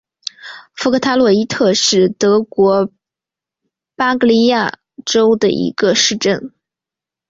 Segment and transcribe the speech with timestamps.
[0.73, 2.87] 福格塔罗伊特是德国
[3.95, 6.55] 巴伐利亚州的一个市镇。